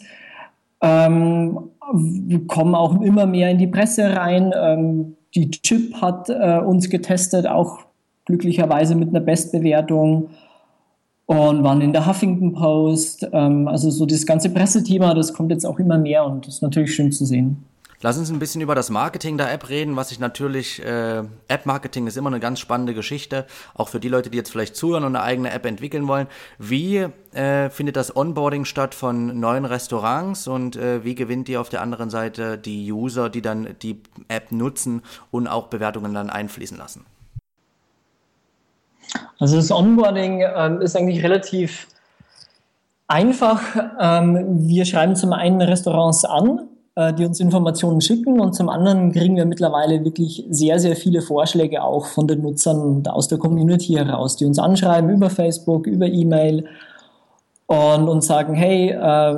Ähm, 0.81 1.69
wir 1.93 2.47
kommen 2.47 2.75
auch 2.75 3.01
immer 3.01 3.25
mehr 3.25 3.49
in 3.49 3.57
die 3.57 3.67
Presse 3.67 4.15
rein. 4.15 4.53
Ähm, 4.55 5.15
die 5.35 5.51
Chip 5.51 5.95
hat 6.01 6.29
äh, 6.29 6.59
uns 6.59 6.89
getestet, 6.89 7.47
auch 7.47 7.79
glücklicherweise 8.25 8.95
mit 8.95 9.09
einer 9.09 9.19
Bestbewertung 9.19 10.29
und 11.25 11.63
waren 11.63 11.81
in 11.81 11.93
der 11.93 12.05
Huffington 12.07 12.53
Post. 12.53 13.27
Ähm, 13.31 13.67
also 13.67 13.89
so 13.89 14.05
das 14.05 14.25
ganze 14.25 14.49
Pressethema, 14.49 15.13
das 15.13 15.33
kommt 15.33 15.51
jetzt 15.51 15.65
auch 15.65 15.79
immer 15.79 15.97
mehr 15.97 16.25
und 16.25 16.47
das 16.47 16.55
ist 16.55 16.61
natürlich 16.61 16.93
schön 16.93 17.11
zu 17.11 17.25
sehen. 17.25 17.63
Lass 18.03 18.17
uns 18.17 18.31
ein 18.31 18.39
bisschen 18.39 18.61
über 18.61 18.73
das 18.73 18.89
Marketing 18.89 19.37
der 19.37 19.53
App 19.53 19.69
reden, 19.69 19.95
was 19.95 20.11
ich 20.11 20.19
natürlich, 20.19 20.83
äh, 20.83 21.23
App-Marketing 21.47 22.07
ist 22.07 22.17
immer 22.17 22.29
eine 22.29 22.39
ganz 22.39 22.59
spannende 22.59 22.95
Geschichte, 22.95 23.45
auch 23.75 23.89
für 23.89 23.99
die 23.99 24.09
Leute, 24.09 24.31
die 24.31 24.37
jetzt 24.37 24.51
vielleicht 24.51 24.75
zuhören 24.75 25.03
und 25.03 25.15
eine 25.15 25.23
eigene 25.23 25.51
App 25.51 25.67
entwickeln 25.67 26.07
wollen. 26.07 26.25
Wie 26.57 27.05
äh, 27.33 27.69
findet 27.69 27.95
das 27.95 28.15
Onboarding 28.15 28.65
statt 28.65 28.95
von 28.95 29.39
neuen 29.39 29.65
Restaurants 29.65 30.47
und 30.47 30.75
äh, 30.77 31.03
wie 31.03 31.13
gewinnt 31.13 31.47
ihr 31.47 31.61
auf 31.61 31.69
der 31.69 31.81
anderen 31.81 32.09
Seite 32.09 32.57
die 32.57 32.91
User, 32.91 33.29
die 33.29 33.43
dann 33.43 33.75
die 33.83 34.01
App 34.29 34.51
nutzen 34.51 35.03
und 35.29 35.47
auch 35.47 35.67
Bewertungen 35.67 36.15
dann 36.15 36.31
einfließen 36.31 36.77
lassen? 36.77 37.05
Also 39.37 39.57
das 39.57 39.71
Onboarding 39.71 40.43
ähm, 40.55 40.81
ist 40.81 40.95
eigentlich 40.95 41.23
relativ 41.23 41.87
einfach. 43.07 43.61
Ähm, 43.99 44.67
wir 44.67 44.85
schreiben 44.85 45.15
zum 45.15 45.33
einen 45.33 45.61
Restaurants 45.61 46.25
an, 46.25 46.67
die 47.13 47.25
uns 47.25 47.39
Informationen 47.39 48.01
schicken 48.01 48.39
und 48.39 48.53
zum 48.53 48.69
anderen 48.69 49.11
kriegen 49.11 49.35
wir 49.35 49.45
mittlerweile 49.45 50.03
wirklich 50.03 50.45
sehr, 50.49 50.79
sehr 50.79 50.95
viele 50.95 51.21
Vorschläge 51.21 51.83
auch 51.83 52.05
von 52.05 52.27
den 52.27 52.41
Nutzern 52.41 53.05
aus 53.07 53.27
der 53.27 53.37
Community 53.37 53.93
heraus, 53.93 54.35
die 54.35 54.45
uns 54.45 54.59
anschreiben 54.59 55.09
über 55.09 55.29
Facebook, 55.29 55.87
über 55.87 56.07
E-Mail 56.07 56.65
und 57.67 58.09
uns 58.09 58.27
sagen, 58.27 58.53
hey, 58.53 58.89
äh, 58.89 59.37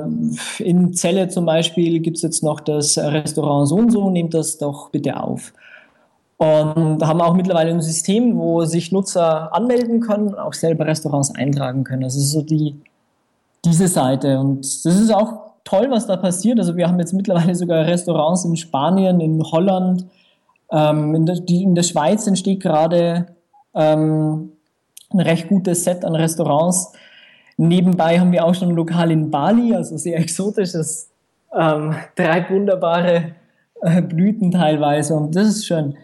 in 0.58 0.92
Celle 0.92 1.28
zum 1.28 1.46
Beispiel 1.46 2.00
gibt 2.00 2.16
es 2.16 2.22
jetzt 2.22 2.42
noch 2.42 2.60
das 2.60 2.98
Restaurant 2.98 3.68
so 3.68 3.76
und 3.76 3.92
so, 3.92 4.10
nehmt 4.10 4.34
das 4.34 4.58
doch 4.58 4.90
bitte 4.90 5.22
auf. 5.22 5.52
Und 6.36 7.00
haben 7.06 7.20
auch 7.20 7.34
mittlerweile 7.34 7.70
ein 7.70 7.80
System, 7.80 8.36
wo 8.36 8.64
sich 8.64 8.90
Nutzer 8.90 9.54
anmelden 9.54 10.00
können 10.00 10.28
und 10.28 10.38
auch 10.38 10.52
selber 10.52 10.84
Restaurants 10.84 11.32
eintragen 11.32 11.84
können. 11.84 12.02
Also 12.02 12.18
so 12.18 12.42
die, 12.42 12.74
diese 13.64 13.86
Seite. 13.86 14.40
Und 14.40 14.60
das 14.84 14.84
ist 14.84 15.14
auch 15.14 15.53
toll, 15.64 15.90
was 15.90 16.06
da 16.06 16.16
passiert. 16.16 16.58
Also 16.58 16.76
wir 16.76 16.86
haben 16.86 16.98
jetzt 16.98 17.12
mittlerweile 17.12 17.54
sogar 17.54 17.86
Restaurants 17.86 18.44
in 18.44 18.56
Spanien, 18.56 19.20
in 19.20 19.42
Holland, 19.42 20.06
ähm, 20.70 21.14
in, 21.14 21.26
der, 21.26 21.36
die, 21.36 21.62
in 21.62 21.74
der 21.74 21.82
Schweiz 21.82 22.26
entsteht 22.26 22.60
gerade 22.60 23.26
ähm, 23.74 24.52
ein 25.10 25.20
recht 25.20 25.48
gutes 25.48 25.84
Set 25.84 26.04
an 26.04 26.14
Restaurants. 26.14 26.92
Nebenbei 27.56 28.18
haben 28.18 28.32
wir 28.32 28.44
auch 28.44 28.54
schon 28.54 28.70
ein 28.70 28.74
Lokal 28.74 29.10
in 29.10 29.30
Bali, 29.30 29.74
also 29.74 29.96
sehr 29.96 30.18
exotisch. 30.18 30.72
Das 30.72 31.10
ähm, 31.56 31.94
treibt 32.16 32.50
wunderbare 32.50 33.32
äh, 33.82 34.02
Blüten 34.02 34.50
teilweise 34.50 35.14
und 35.14 35.34
das 35.34 35.48
ist 35.48 35.66
schön. 35.66 35.94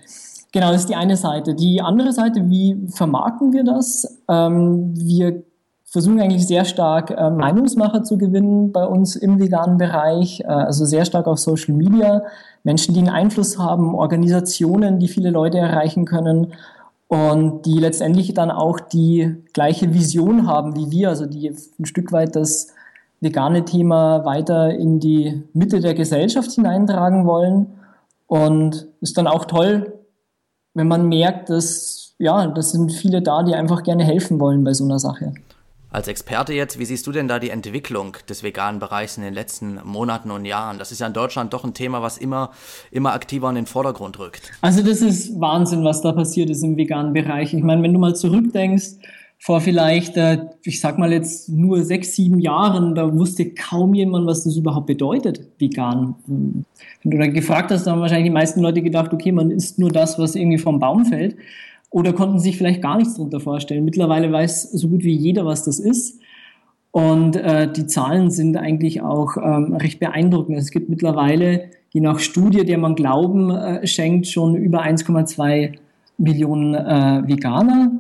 Genau, 0.53 0.73
das 0.73 0.83
ist 0.83 0.91
die 0.91 0.97
eine 0.97 1.17
Seite. 1.17 1.55
Die 1.55 1.81
andere 1.81 2.13
Seite, 2.13 2.49
wie 2.51 2.89
vermarkten 2.89 3.53
wir 3.53 3.65
das? 3.65 4.21
Ähm, 4.29 4.93
wir 4.97 5.43
versuchen 5.91 6.21
eigentlich 6.21 6.47
sehr 6.47 6.65
stark 6.65 7.11
äh, 7.11 7.31
Meinungsmacher 7.31 8.05
zu 8.05 8.17
gewinnen 8.17 8.71
bei 8.71 8.87
uns 8.87 9.17
im 9.17 9.41
veganen 9.41 9.77
Bereich, 9.77 10.41
äh, 10.41 10.47
also 10.47 10.85
sehr 10.85 11.05
stark 11.05 11.27
auf 11.27 11.39
Social 11.39 11.75
Media, 11.75 12.23
Menschen, 12.63 12.95
die 12.95 13.01
einen 13.01 13.09
Einfluss 13.09 13.59
haben, 13.59 13.95
Organisationen, 13.95 15.01
die 15.01 15.09
viele 15.09 15.31
Leute 15.31 15.59
erreichen 15.59 16.05
können 16.05 16.53
und 17.09 17.67
die 17.67 17.79
letztendlich 17.79 18.35
dann 18.35 18.53
auch 18.53 18.79
die 18.79 19.35
gleiche 19.53 19.93
Vision 19.93 20.47
haben 20.47 20.77
wie 20.77 20.93
wir, 20.93 21.09
also 21.09 21.27
die 21.27 21.51
ein 21.51 21.85
Stück 21.85 22.13
weit 22.13 22.37
das 22.37 22.69
vegane 23.21 23.65
Thema 23.65 24.25
weiter 24.25 24.71
in 24.71 25.01
die 25.01 25.43
Mitte 25.53 25.81
der 25.81 25.95
Gesellschaft 25.95 26.53
hineintragen 26.53 27.27
wollen. 27.27 27.67
Und 28.29 28.87
ist 29.01 29.19
dann 29.19 29.27
auch 29.27 29.45
toll, 29.45 29.93
wenn 30.75 30.87
man 30.87 31.09
merkt, 31.09 31.51
dass 31.51 32.15
ja, 32.19 32.47
das 32.47 32.71
sind 32.71 32.93
viele 32.93 33.23
da, 33.23 33.43
die 33.43 33.55
einfach 33.55 33.83
gerne 33.83 34.05
helfen 34.05 34.39
wollen 34.39 34.63
bei 34.63 34.73
so 34.73 34.85
einer 34.85 35.01
Sache. 35.01 35.33
Als 35.93 36.07
Experte 36.07 36.53
jetzt, 36.53 36.79
wie 36.79 36.85
siehst 36.85 37.05
du 37.09 37.13
denn 37.13 37.27
da 37.27 37.41
die 37.41 37.51
Entwicklung 37.51 38.17
des 38.29 38.45
veganen 38.45 38.79
Bereichs 38.79 39.17
in 39.17 39.25
den 39.25 39.35
letzten 39.35 39.81
Monaten 39.85 40.31
und 40.31 40.45
Jahren? 40.45 40.79
Das 40.79 40.93
ist 40.93 41.01
ja 41.01 41.09
in 41.09 41.13
Deutschland 41.13 41.53
doch 41.53 41.65
ein 41.65 41.75
Thema, 41.75 42.01
was 42.01 42.17
immer, 42.17 42.51
immer 42.93 43.13
aktiver 43.13 43.49
in 43.49 43.57
den 43.57 43.67
Vordergrund 43.67 44.21
rückt. 44.21 44.53
Also 44.61 44.83
das 44.83 45.03
ist 45.03 45.41
Wahnsinn, 45.41 45.83
was 45.83 46.01
da 46.01 46.13
passiert 46.13 46.49
ist 46.49 46.63
im 46.63 46.77
veganen 46.77 47.13
Bereich. 47.13 47.55
Ich 47.55 47.65
meine, 47.65 47.83
wenn 47.83 47.93
du 47.93 47.99
mal 47.99 48.15
zurückdenkst, 48.15 48.99
vor 49.41 49.61
vielleicht, 49.61 50.17
äh, 50.17 50.47
ich 50.63 50.81
sag 50.81 50.99
mal 50.99 51.13
jetzt 51.13 51.49
nur 51.49 51.83
sechs, 51.83 52.15
sieben 52.15 52.39
Jahren, 52.39 52.95
da 52.95 53.13
wusste 53.13 53.53
kaum 53.53 53.93
jemand, 53.95 54.27
was 54.27 54.45
das 54.45 54.57
überhaupt 54.57 54.87
bedeutet, 54.87 55.49
vegan. 55.59 56.15
Wenn 56.27 56.65
du 57.03 57.19
da 57.19 57.27
gefragt 57.27 57.73
hast, 57.73 57.89
haben 57.89 58.01
wahrscheinlich 58.01 58.27
die 58.29 58.35
meisten 58.35 58.61
Leute 58.61 58.83
gedacht, 58.83 59.13
okay, 59.13 59.33
man 59.33 59.51
isst 59.51 59.81
nur 59.81 59.91
das, 59.91 60.21
was 60.21 60.37
irgendwie 60.37 60.59
vom 60.59 60.79
Baum 60.79 61.07
fällt 61.07 61.37
oder 61.91 62.13
konnten 62.13 62.39
sich 62.39 62.57
vielleicht 62.57 62.83
gar 62.83 62.97
nichts 62.97 63.15
darunter 63.15 63.41
vorstellen. 63.41 63.85
Mittlerweile 63.85 64.31
weiß 64.31 64.71
so 64.73 64.89
gut 64.89 65.03
wie 65.03 65.15
jeder, 65.15 65.45
was 65.45 65.65
das 65.65 65.81
ist. 65.81 66.21
Und 66.93 67.37
äh, 67.37 67.71
die 67.71 67.87
Zahlen 67.87 68.31
sind 68.31 68.57
eigentlich 68.57 69.03
auch 69.03 69.37
ähm, 69.37 69.75
recht 69.75 70.01
beeindruckend. 70.01 70.59
Es 70.59 70.71
gibt 70.71 70.89
mittlerweile, 70.89 71.71
je 71.91 72.01
nach 72.01 72.19
Studie, 72.19 72.65
der 72.65 72.79
man 72.79 72.95
Glauben 72.95 73.51
äh, 73.51 73.87
schenkt, 73.87 74.27
schon 74.27 74.57
über 74.57 74.83
1,2 74.83 75.75
Millionen 76.19 76.75
äh, 76.75 77.23
Veganer 77.27 77.93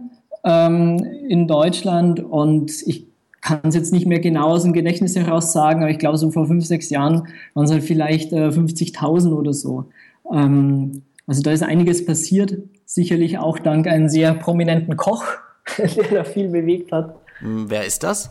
ähm, 0.44 1.04
in 1.28 1.46
Deutschland. 1.46 2.20
Und 2.20 2.72
ich 2.86 3.06
kann 3.40 3.60
es 3.64 3.74
jetzt 3.74 3.92
nicht 3.92 4.06
mehr 4.06 4.20
genau 4.20 4.50
aus 4.50 4.64
dem 4.64 4.72
Gedächtnis 4.72 5.16
heraus 5.16 5.52
sagen, 5.52 5.82
aber 5.82 5.90
ich 5.90 5.98
glaube, 5.98 6.18
so 6.18 6.30
vor 6.30 6.46
fünf, 6.46 6.64
sechs 6.64 6.90
Jahren 6.90 7.28
waren 7.54 7.64
es 7.64 7.70
halt 7.70 7.84
vielleicht 7.84 8.32
äh, 8.32 8.48
50.000 8.48 9.32
oder 9.32 9.52
so. 9.52 9.86
Ähm, 10.32 11.02
also 11.26 11.42
da 11.42 11.52
ist 11.52 11.62
einiges 11.62 12.04
passiert, 12.04 12.58
sicherlich 12.94 13.38
auch 13.38 13.58
dank 13.58 13.86
einem 13.86 14.08
sehr 14.08 14.34
prominenten 14.34 14.96
Koch, 14.96 15.24
der 15.78 16.04
da 16.10 16.24
viel 16.24 16.48
bewegt 16.48 16.90
hat. 16.90 17.14
Hm, 17.38 17.70
wer 17.70 17.86
ist 17.86 18.02
das? 18.02 18.30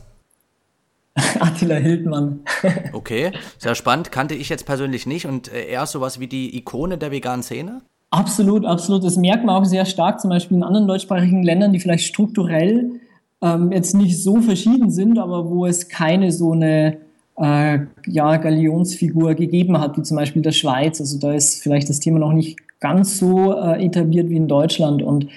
Attila 1.40 1.76
Hildmann. 1.76 2.42
okay, 2.94 3.32
sehr 3.58 3.76
spannend. 3.76 4.12
Kannte 4.12 4.36
ich 4.36 4.50
jetzt 4.50 4.66
persönlich 4.66 5.06
nicht 5.08 5.26
und 5.26 5.52
äh, 5.52 5.68
er 5.68 5.84
ist 5.84 5.92
sowas 5.92 6.20
wie 6.20 6.28
die 6.28 6.58
Ikone 6.58 6.98
der 6.98 7.12
veganen 7.12 7.42
Szene? 7.42 7.82
Absolut, 8.12 8.66
absolut. 8.66 9.04
Das 9.04 9.16
merkt 9.16 9.46
man 9.46 9.56
auch 9.56 9.66
sehr 9.66 9.86
stark, 9.86 10.20
zum 10.20 10.30
Beispiel 10.30 10.58
in 10.58 10.64
anderen 10.64 10.88
deutschsprachigen 10.88 11.44
Ländern, 11.44 11.72
die 11.72 11.80
vielleicht 11.80 12.06
strukturell 12.06 13.00
ähm, 13.42 13.72
jetzt 13.72 13.96
nicht 13.96 14.22
so 14.22 14.42
verschieden 14.42 14.92
sind, 14.92 15.20
aber 15.20 15.50
wo 15.50 15.68
es 15.68 15.88
keine 15.88 16.32
so 16.32 16.52
eine 16.52 16.98
äh, 17.38 17.80
ja, 18.08 18.38
Galionsfigur 18.38 19.36
gegeben 19.36 19.80
hat, 19.80 19.98
wie 19.98 20.02
zum 20.02 20.18
Beispiel 20.18 20.42
der 20.42 20.52
Schweiz. 20.52 21.00
Also 21.00 21.18
da 21.18 21.34
ist 21.34 21.62
vielleicht 21.62 21.88
das 21.88 22.00
Thema 22.00 22.20
noch 22.20 22.34
nicht 22.34 22.58
ganz 22.80 23.18
so 23.18 23.54
äh, 23.54 23.86
etabliert 23.86 24.30
wie 24.30 24.38
in 24.38 24.48
Deutschland. 24.48 25.02
Und 25.02 25.28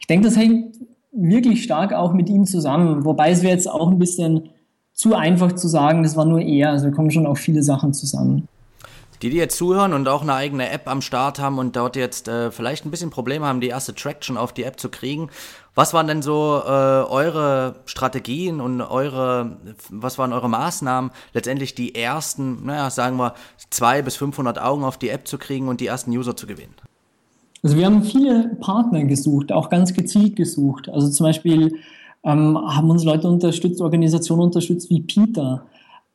ich 0.00 0.06
denke, 0.06 0.26
das 0.26 0.36
hängt 0.36 0.76
wirklich 1.12 1.62
stark 1.62 1.92
auch 1.92 2.12
mit 2.12 2.28
ihm 2.28 2.46
zusammen. 2.46 3.04
Wobei 3.04 3.30
es 3.30 3.42
wäre 3.42 3.52
jetzt 3.52 3.70
auch 3.70 3.88
ein 3.88 3.98
bisschen 3.98 4.48
zu 4.92 5.14
einfach 5.14 5.52
zu 5.52 5.68
sagen, 5.68 6.02
das 6.02 6.16
war 6.16 6.24
nur 6.24 6.40
er. 6.40 6.70
Also 6.70 6.90
kommen 6.90 7.10
schon 7.10 7.26
auch 7.26 7.38
viele 7.38 7.62
Sachen 7.62 7.92
zusammen. 7.92 8.48
Die, 9.22 9.30
die 9.30 9.36
jetzt 9.36 9.56
zuhören 9.56 9.92
und 9.92 10.08
auch 10.08 10.22
eine 10.22 10.34
eigene 10.34 10.68
App 10.70 10.88
am 10.88 11.00
Start 11.00 11.38
haben 11.38 11.58
und 11.58 11.76
dort 11.76 11.94
jetzt 11.94 12.26
äh, 12.26 12.50
vielleicht 12.50 12.84
ein 12.84 12.90
bisschen 12.90 13.10
Probleme 13.10 13.46
haben, 13.46 13.60
die 13.60 13.68
erste 13.68 13.94
Traction 13.94 14.36
auf 14.36 14.52
die 14.52 14.64
App 14.64 14.80
zu 14.80 14.88
kriegen. 14.88 15.30
Was 15.76 15.94
waren 15.94 16.08
denn 16.08 16.22
so 16.22 16.60
äh, 16.64 16.68
eure 16.68 17.76
Strategien 17.84 18.60
und 18.60 18.80
eure, 18.80 19.58
was 19.90 20.18
waren 20.18 20.32
eure 20.32 20.50
Maßnahmen, 20.50 21.12
letztendlich 21.34 21.76
die 21.76 21.94
ersten, 21.94 22.66
naja, 22.66 22.90
sagen 22.90 23.16
wir, 23.16 23.34
zwei 23.70 24.02
bis 24.02 24.16
500 24.16 24.60
Augen 24.60 24.82
auf 24.82 24.98
die 24.98 25.10
App 25.10 25.28
zu 25.28 25.38
kriegen 25.38 25.68
und 25.68 25.80
die 25.80 25.86
ersten 25.86 26.10
User 26.10 26.36
zu 26.36 26.48
gewinnen? 26.48 26.74
Also 27.62 27.76
wir 27.76 27.86
haben 27.86 28.02
viele 28.02 28.56
Partner 28.60 29.04
gesucht, 29.04 29.52
auch 29.52 29.68
ganz 29.68 29.94
gezielt 29.94 30.34
gesucht. 30.36 30.88
Also 30.88 31.08
zum 31.10 31.26
Beispiel 31.26 31.76
ähm, 32.24 32.58
haben 32.58 32.90
uns 32.90 33.04
Leute 33.04 33.28
unterstützt, 33.28 33.80
Organisationen 33.80 34.42
unterstützt 34.42 34.90
wie 34.90 35.02
Peter. 35.02 35.64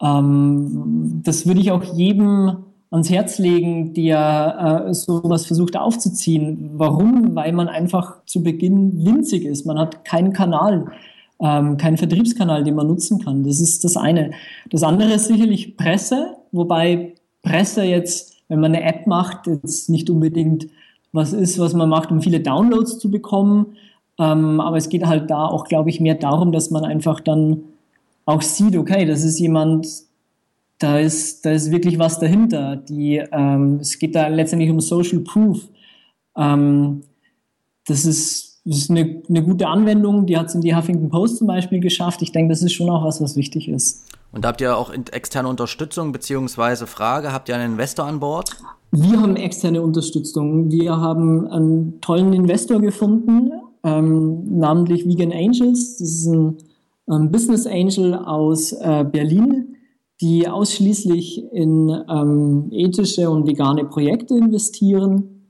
Ähm, 0.02 1.22
das 1.24 1.48
würde 1.48 1.62
ich 1.62 1.72
auch 1.72 1.84
jedem 1.84 2.58
ans 2.92 3.10
Herz 3.10 3.40
legen, 3.40 3.94
der 3.94 4.86
äh, 4.88 4.94
sowas 4.94 5.46
versucht 5.46 5.78
aufzuziehen. 5.78 6.72
Warum? 6.74 7.36
Weil 7.36 7.52
man 7.54 7.68
einfach 7.68 8.26
zu 8.26 8.44
Beginn 8.44 9.06
winzig 9.06 9.46
ist. 9.46 9.66
Man 9.66 9.80
hat 9.80 10.06
keinen 10.06 10.34
Kanal, 10.34 10.92
ähm, 11.40 11.78
keinen 11.78 11.98
Vertriebskanal, 11.98 12.64
den 12.64 12.76
man 12.76 12.88
nutzen 12.88 13.20
kann. 13.20 13.44
Das 13.44 13.60
ist 13.60 13.84
das 13.84 13.98
eine. 13.98 14.32
Das 14.70 14.84
andere 14.84 15.14
ist 15.14 15.28
sicherlich 15.28 15.78
Presse, 15.78 16.36
wobei 16.52 17.16
Presse 17.42 17.84
jetzt, 17.84 18.36
wenn 18.48 18.60
man 18.60 18.74
eine 18.74 18.84
App 18.84 19.08
macht, 19.08 19.48
jetzt 19.48 19.90
nicht 19.90 20.10
unbedingt 20.10 20.68
was 21.18 21.34
ist, 21.34 21.60
was 21.60 21.74
man 21.74 21.90
macht, 21.90 22.12
um 22.12 22.22
viele 22.22 22.40
Downloads 22.40 23.00
zu 23.00 23.12
bekommen. 23.12 23.76
Ähm, 24.18 24.62
aber 24.62 24.78
es 24.78 24.88
geht 24.88 25.06
halt 25.06 25.30
da 25.30 25.46
auch, 25.46 25.66
glaube 25.66 25.90
ich, 25.90 26.00
mehr 26.00 26.16
darum, 26.16 26.52
dass 26.52 26.72
man 26.72 26.86
einfach 26.86 27.20
dann 27.20 27.64
auch 28.26 28.42
sieht, 28.42 28.78
okay, 28.78 29.06
das 29.06 29.24
ist 29.24 29.40
jemand, 29.40 29.88
da 30.80 31.00
ist, 31.00 31.46
da 31.46 31.52
ist 31.52 31.72
wirklich 31.72 32.00
was 32.00 32.20
dahinter. 32.20 32.78
Die, 32.78 33.22
ähm, 33.32 33.80
es 33.82 34.00
geht 34.00 34.16
da 34.16 34.28
letztendlich 34.28 34.70
um 34.70 34.80
Social 34.80 35.20
Proof. 35.20 35.68
Ähm, 36.38 37.04
das 37.86 38.06
ist, 38.06 38.62
das 38.66 38.78
ist 38.78 38.90
eine, 38.90 39.22
eine 39.30 39.44
gute 39.44 39.68
Anwendung, 39.68 40.26
die 40.26 40.38
hat 40.38 40.48
es 40.48 40.56
in 40.56 40.62
die 40.62 40.76
Huffington 40.76 41.10
Post 41.10 41.38
zum 41.38 41.48
Beispiel 41.48 41.80
geschafft. 41.80 42.22
Ich 42.22 42.32
denke, 42.32 42.50
das 42.50 42.62
ist 42.62 42.74
schon 42.74 42.90
auch 42.90 43.04
was, 43.06 43.22
was 43.22 43.36
wichtig 43.36 43.70
ist. 43.70 44.07
Und 44.38 44.46
habt 44.46 44.62
ihr 44.62 44.78
auch 44.78 44.94
externe 44.94 45.50
Unterstützung 45.50 46.12
beziehungsweise 46.12 46.86
Frage? 46.86 47.34
Habt 47.34 47.50
ihr 47.50 47.56
einen 47.56 47.72
Investor 47.72 48.06
an 48.06 48.20
Bord? 48.20 48.52
Wir 48.92 49.20
haben 49.20 49.36
externe 49.36 49.82
Unterstützung. 49.82 50.70
Wir 50.70 50.96
haben 50.96 51.48
einen 51.48 52.00
tollen 52.02 52.34
Investor 52.34 52.80
gefunden, 52.80 53.50
ähm, 53.84 54.60
namentlich 54.60 55.08
Vegan 55.08 55.32
Angels. 55.32 55.98
Das 55.98 56.08
ist 56.08 56.28
ein 56.28 56.56
ähm, 57.10 57.32
Business 57.32 57.66
Angel 57.66 58.14
aus 58.14 58.74
äh, 58.74 59.04
Berlin, 59.12 59.76
die 60.22 60.48
ausschließlich 60.48 61.52
in 61.52 61.90
ähm, 62.08 62.68
ethische 62.70 63.32
und 63.32 63.48
vegane 63.48 63.86
Projekte 63.86 64.38
investieren. 64.38 65.48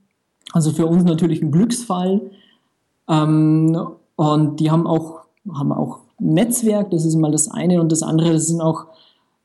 Also 0.54 0.72
für 0.72 0.86
uns 0.86 1.04
natürlich 1.04 1.42
ein 1.42 1.52
Glücksfall. 1.52 2.30
Ähm, 3.06 3.78
und 4.16 4.60
die 4.60 4.70
haben 4.70 4.86
auch, 4.86 5.26
haben 5.52 5.72
auch 5.72 6.00
Netzwerk, 6.18 6.90
das 6.90 7.04
ist 7.04 7.16
mal 7.16 7.30
das 7.30 7.50
eine. 7.50 7.80
Und 7.80 7.92
das 7.92 8.02
andere, 8.02 8.32
das 8.32 8.46
sind 8.46 8.60
auch 8.60 8.86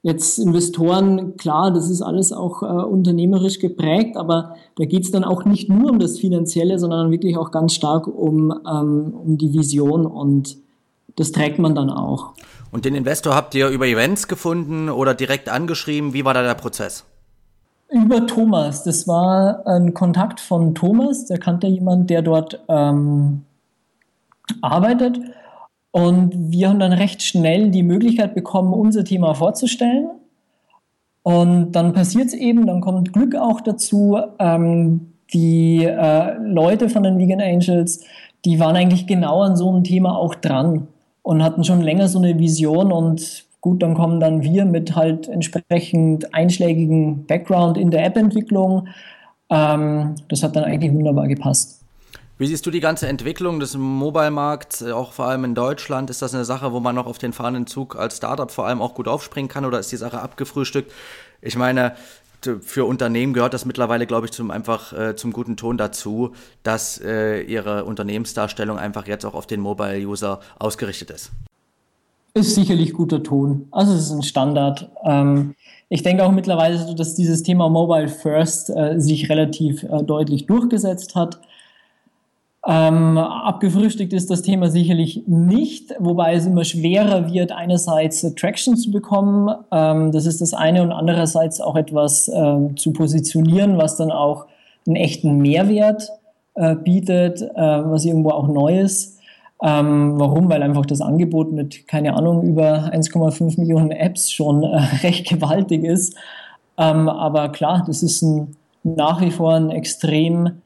jetzt 0.04 0.38
Investoren, 0.38 1.38
klar, 1.38 1.72
das 1.72 1.90
ist 1.90 2.02
alles 2.02 2.34
auch 2.34 2.62
äh, 2.62 2.66
unternehmerisch 2.66 3.60
geprägt, 3.60 4.18
aber 4.18 4.56
da 4.76 4.86
geht 4.86 5.06
es 5.06 5.12
dann 5.12 5.24
auch 5.24 5.46
nicht 5.46 5.70
nur 5.70 5.92
um 5.92 6.00
das 6.00 6.20
Finanzielle, 6.20 6.78
sondern 6.78 7.10
wirklich 7.10 7.38
auch 7.38 7.52
ganz 7.52 7.74
stark 7.74 8.08
um, 8.08 8.52
ähm, 8.70 9.14
um 9.14 9.38
die 9.38 9.54
Vision 9.54 10.06
und 10.06 10.58
das 11.16 11.32
trägt 11.32 11.58
man 11.58 11.74
dann 11.74 11.90
auch. 11.90 12.34
Und 12.72 12.86
den 12.86 12.96
Investor 12.96 13.36
habt 13.36 13.56
ihr 13.56 13.70
über 13.70 13.88
Events 13.88 14.28
gefunden 14.28 14.90
oder 14.90 15.14
direkt 15.14 15.48
angeschrieben? 15.48 16.14
Wie 16.14 16.26
war 16.26 16.34
da 16.34 16.42
der 16.42 16.56
Prozess? 16.56 17.06
Über 17.90 18.26
Thomas. 18.26 18.84
Das 18.84 19.08
war 19.08 19.66
ein 19.68 19.94
Kontakt 19.94 20.40
von 20.40 20.74
Thomas. 20.74 21.28
Der 21.28 21.38
kannte 21.38 21.68
jemand, 21.68 22.10
der 22.10 22.24
dort 22.24 22.60
ähm, 22.68 23.44
arbeitet. 24.62 25.20
Und 25.94 26.52
wir 26.52 26.70
haben 26.70 26.80
dann 26.80 26.92
recht 26.92 27.22
schnell 27.22 27.70
die 27.70 27.84
Möglichkeit 27.84 28.34
bekommen, 28.34 28.74
unser 28.74 29.06
Thema 29.06 29.36
vorzustellen. 29.36 30.08
Und 31.22 31.74
dann 31.74 31.94
passiert 31.94 32.30
es 32.30 32.34
eben, 32.34 32.66
dann 32.66 32.82
kommt 32.82 33.14
Glück 33.14 33.36
auch 33.36 33.62
dazu. 33.62 34.18
Ähm, 34.40 35.14
die 35.34 35.86
äh, 35.86 36.34
Leute 36.40 36.90
von 36.90 37.04
den 37.04 37.20
Vegan 37.20 37.42
Angels, 37.42 38.04
die 38.44 38.60
waren 38.60 38.76
eigentlich 38.76 39.06
genau 39.06 39.44
an 39.44 39.56
so 39.56 39.70
einem 39.70 39.84
Thema 39.84 40.18
auch 40.18 40.34
dran 40.34 40.88
und 41.22 41.44
hatten 41.44 41.64
schon 41.64 41.82
länger 41.82 42.08
so 42.08 42.18
eine 42.18 42.40
Vision 42.40 42.92
und 42.92 43.46
gut, 43.62 43.84
dann 43.84 43.94
kommen 43.94 44.20
dann 44.20 44.42
wir 44.42 44.66
mit 44.66 44.96
halt 44.96 45.28
entsprechend 45.28 46.34
einschlägigen 46.34 47.28
Background 47.28 47.78
in 47.78 47.92
der 47.92 48.04
App-Entwicklung. 48.04 48.88
Ähm, 49.52 50.16
das 50.28 50.42
hat 50.42 50.56
dann 50.56 50.64
eigentlich 50.64 50.92
wunderbar 50.92 51.28
gepasst. 51.28 51.83
Wie 52.38 52.48
siehst 52.48 52.66
du 52.66 52.72
die 52.72 52.80
ganze 52.80 53.08
Entwicklung 53.08 53.60
des 53.60 53.78
Mobile-Markts, 53.78 54.82
äh, 54.82 54.92
auch 54.92 55.14
vor 55.14 55.26
allem 55.26 55.44
in 55.46 55.56
Deutschland? 55.56 56.10
Ist 56.10 56.22
das 56.22 56.34
eine 56.34 56.46
Sache, 56.46 56.74
wo 56.74 56.80
man 56.80 56.96
noch 56.96 57.06
auf 57.06 57.20
den 57.20 57.32
fahrenden 57.32 57.68
Zug 57.68 57.96
als 57.96 58.18
Startup 58.18 58.50
vor 58.50 58.66
allem 58.66 58.82
auch 58.82 58.96
gut 58.96 59.08
aufspringen 59.08 59.50
kann 59.50 59.66
oder 59.66 59.80
ist 59.80 59.92
die 59.92 59.98
Sache 59.98 60.20
abgefrühstückt? 60.20 60.92
Ich 61.42 61.56
meine, 61.56 61.96
für 62.62 62.86
Unternehmen 62.86 63.34
gehört 63.34 63.54
das 63.54 63.66
mittlerweile, 63.66 64.06
glaube 64.06 64.26
ich, 64.26 64.32
zum 64.32 64.52
einfach 64.52 64.94
äh, 64.94 65.16
zum 65.16 65.32
guten 65.32 65.58
Ton 65.58 65.78
dazu, 65.78 66.34
dass 66.64 67.00
äh, 67.00 67.42
ihre 67.42 67.86
Unternehmensdarstellung 67.86 68.78
einfach 68.78 69.08
jetzt 69.08 69.26
auch 69.26 69.34
auf 69.34 69.48
den 69.48 69.62
Mobile-User 69.62 70.40
ausgerichtet 70.60 71.12
ist. 71.12 71.32
Ist 72.34 72.56
sicherlich 72.56 72.94
guter 72.94 73.22
Ton. 73.22 73.68
Also 73.72 73.94
es 73.94 74.06
ist 74.06 74.12
ein 74.12 74.24
Standard. 74.24 74.90
Ähm, 75.06 75.54
ich 75.90 76.02
denke 76.02 76.26
auch 76.26 76.32
mittlerweile, 76.32 76.96
dass 76.96 77.14
dieses 77.14 77.44
Thema 77.44 77.70
Mobile 77.70 78.08
First 78.08 78.72
äh, 78.72 79.00
sich 79.00 79.30
relativ 79.30 79.84
äh, 79.84 80.04
deutlich 80.04 80.48
durchgesetzt 80.48 81.14
hat. 81.16 81.40
Ähm, 82.66 83.18
abgefrühstückt 83.18 84.14
ist 84.14 84.30
das 84.30 84.42
Thema 84.42 84.70
sicherlich 84.70 85.24
nicht, 85.28 85.94
wobei 86.00 86.34
es 86.36 86.46
immer 86.46 86.64
schwerer 86.64 87.30
wird, 87.32 87.52
einerseits 87.52 88.22
Traction 88.36 88.78
zu 88.78 88.90
bekommen, 88.90 89.54
ähm, 89.72 90.14
das 90.14 90.26
ist 90.26 90.40
das 90.40 90.54
eine, 90.54 90.82
und 90.82 90.94
andererseits 90.94 91.60
auch 91.60 91.76
etwas 91.76 92.30
äh, 92.30 92.76
zu 92.76 92.94
positionieren, 92.94 93.78
was 93.78 93.98
dann 93.98 94.12
auch 94.12 94.46
einen 94.88 94.96
echten 94.96 95.40
Mehrwert 95.40 96.10
äh, 96.56 96.76
bietet, 96.76 97.42
äh, 97.42 97.50
was 97.56 98.06
irgendwo 98.06 98.30
auch 98.30 98.48
neu 98.48 98.80
ist. 98.80 99.20
Ähm, 99.62 100.14
warum? 100.18 100.50
Weil 100.50 100.64
einfach 100.64 100.86
das 100.86 101.02
Angebot 101.02 101.52
mit, 101.52 101.88
keine 101.88 102.16
Ahnung, 102.16 102.44
über 102.44 102.92
1,5 102.94 103.60
Millionen 103.60 103.92
Apps 103.92 104.32
schon 104.32 104.64
äh, 104.64 104.78
recht 105.04 105.28
gewaltig 105.28 105.84
ist. 105.84 106.16
Ähm, 106.78 107.10
aber 107.10 107.50
klar, 107.50 107.84
das 107.86 108.04
ist 108.04 108.22
ein, 108.22 108.56
nach 108.84 109.20
wie 109.22 109.32
vor 109.32 109.54
ein 109.54 109.70
extrem 109.70 110.63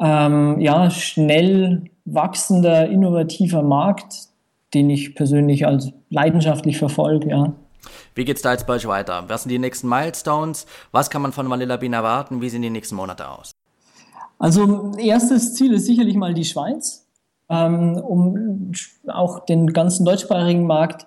ähm, 0.00 0.60
ja, 0.60 0.90
schnell 0.90 1.84
wachsender, 2.04 2.88
innovativer 2.88 3.62
Markt, 3.62 4.28
den 4.74 4.90
ich 4.90 5.14
persönlich 5.14 5.66
als 5.66 5.92
leidenschaftlich 6.10 6.78
verfolge, 6.78 7.30
ja. 7.30 7.52
Wie 8.14 8.24
geht's 8.24 8.42
da 8.42 8.52
jetzt 8.52 8.66
bei 8.66 8.74
euch 8.74 8.86
weiter? 8.86 9.24
Was 9.28 9.44
sind 9.44 9.50
die 9.50 9.58
nächsten 9.58 9.88
Milestones? 9.88 10.66
Was 10.90 11.10
kann 11.10 11.22
man 11.22 11.32
von 11.32 11.48
Vanilla 11.48 11.76
Bean 11.76 11.92
erwarten? 11.92 12.40
Wie 12.40 12.48
sehen 12.48 12.62
die 12.62 12.70
nächsten 12.70 12.96
Monate 12.96 13.28
aus? 13.28 13.52
Also 14.38 14.92
erstes 14.98 15.54
Ziel 15.54 15.72
ist 15.72 15.86
sicherlich 15.86 16.16
mal 16.16 16.34
die 16.34 16.44
Schweiz, 16.44 17.06
ähm, 17.48 17.96
um 17.96 18.72
auch 19.06 19.44
den 19.46 19.72
ganzen 19.72 20.04
deutschsprachigen 20.04 20.66
Markt 20.66 21.06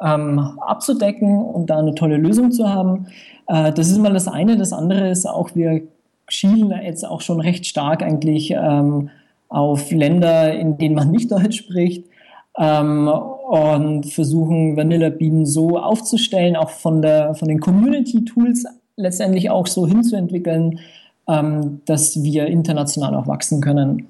ähm, 0.00 0.38
abzudecken 0.38 1.42
und 1.42 1.70
da 1.70 1.78
eine 1.78 1.94
tolle 1.94 2.16
Lösung 2.16 2.50
zu 2.50 2.68
haben. 2.68 3.06
Äh, 3.46 3.72
das 3.72 3.90
ist 3.90 3.98
mal 3.98 4.12
das 4.12 4.26
eine. 4.26 4.56
Das 4.56 4.72
andere 4.72 5.10
ist 5.10 5.26
auch, 5.26 5.54
wir 5.54 5.82
schielen 6.28 6.70
jetzt 6.82 7.06
auch 7.06 7.20
schon 7.20 7.40
recht 7.40 7.66
stark 7.66 8.02
eigentlich 8.02 8.50
ähm, 8.50 9.10
auf 9.48 9.90
Länder, 9.90 10.54
in 10.54 10.78
denen 10.78 10.94
man 10.94 11.10
nicht 11.10 11.30
Deutsch 11.30 11.58
spricht 11.58 12.04
ähm, 12.58 13.08
und 13.08 14.06
versuchen 14.06 14.76
Vanilla 14.76 15.10
Bean 15.10 15.46
so 15.46 15.78
aufzustellen, 15.78 16.56
auch 16.56 16.70
von, 16.70 17.02
der, 17.02 17.34
von 17.34 17.48
den 17.48 17.60
Community-Tools 17.60 18.66
letztendlich 18.96 19.50
auch 19.50 19.66
so 19.66 19.86
hinzuentwickeln, 19.86 20.80
ähm, 21.28 21.80
dass 21.84 22.22
wir 22.22 22.46
international 22.46 23.14
auch 23.14 23.26
wachsen 23.26 23.60
können. 23.60 24.06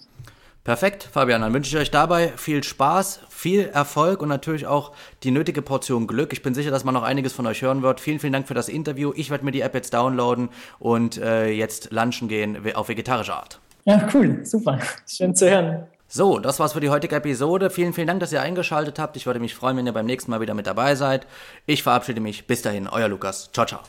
Perfekt, 0.65 1.07
Fabian. 1.13 1.43
Dann 1.43 1.53
wünsche 1.53 1.77
ich 1.77 1.81
euch 1.81 1.91
dabei 1.91 2.33
viel 2.37 2.65
Spaß, 2.65 3.21
viel 3.29 3.67
Erfolg 3.67 4.23
und 4.23 4.31
natürlich 4.31 4.67
auch 4.67 4.93
die 5.23 5.31
nötige 5.31 5.61
Portion 5.61 6.07
Glück. 6.07 6.33
Ich 6.33 6.43
bin 6.43 6.55
sicher, 6.55 6.71
dass 6.71 6.85
man 6.85 6.95
noch 6.95 7.03
einiges 7.03 7.35
von 7.35 7.47
euch 7.47 7.61
hören 7.61 7.83
wird. 7.83 8.01
Vielen, 8.01 8.19
vielen 8.19 8.33
Dank 8.33 8.49
für 8.49 8.55
das 8.55 8.71
Interview. 8.71 9.13
Ich 9.15 9.31
werde 9.31 9.45
mir 9.45 9.53
die 9.53 9.61
App 9.61 9.75
jetzt 9.75 9.93
downloaden 9.93 10.49
und 10.79 11.19
äh, 11.19 11.51
jetzt 11.51 11.93
lunchen 11.93 12.29
gehen 12.29 12.75
auf 12.75 12.89
vegetarische 12.89 13.35
Art. 13.35 13.61
Ja, 13.85 14.09
cool, 14.15 14.41
super. 14.47 14.79
Schön 15.07 15.35
zu 15.35 15.51
hören. 15.51 15.87
So, 16.09 16.39
das 16.39 16.61
war's 16.61 16.73
für 16.73 16.81
die 16.81 16.89
heutige 16.89 17.17
Episode. 17.17 17.69
Vielen, 17.69 17.93
vielen 17.93 18.07
Dank, 18.07 18.21
dass 18.21 18.33
ihr 18.33 18.41
eingeschaltet 18.41 18.99
habt. 18.99 19.17
Ich 19.17 19.27
würde 19.27 19.41
mich 19.41 19.55
freuen, 19.55 19.77
wenn 19.77 19.87
ihr 19.87 19.93
beim 19.93 20.07
nächsten 20.07 20.31
Mal 20.31 20.41
wieder 20.41 20.55
mit 20.55 20.67
dabei 20.67 20.95
seid. 20.95 21.27
Ich 21.67 21.83
verabschiede 21.83 22.21
mich. 22.21 22.47
Bis 22.47 22.63
dahin, 22.63 22.89
euer 22.89 23.09
Lukas. 23.09 23.51
Ciao, 23.53 23.67
ciao. 23.67 23.81